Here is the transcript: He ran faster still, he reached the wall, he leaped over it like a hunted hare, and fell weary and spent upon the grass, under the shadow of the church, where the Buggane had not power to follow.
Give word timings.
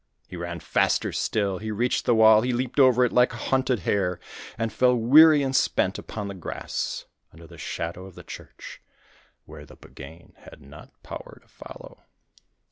He 0.27 0.35
ran 0.35 0.59
faster 0.61 1.11
still, 1.11 1.59
he 1.59 1.69
reached 1.69 2.05
the 2.05 2.15
wall, 2.15 2.41
he 2.41 2.53
leaped 2.53 2.79
over 2.79 3.05
it 3.05 3.11
like 3.13 3.33
a 3.33 3.49
hunted 3.51 3.81
hare, 3.81 4.19
and 4.57 4.73
fell 4.73 4.95
weary 4.95 5.43
and 5.43 5.55
spent 5.55 5.99
upon 5.99 6.27
the 6.27 6.33
grass, 6.33 7.05
under 7.31 7.45
the 7.45 7.59
shadow 7.59 8.07
of 8.07 8.15
the 8.15 8.23
church, 8.23 8.81
where 9.45 9.63
the 9.63 9.77
Buggane 9.77 10.33
had 10.37 10.59
not 10.59 10.91
power 11.03 11.37
to 11.43 11.47
follow. 11.47 12.01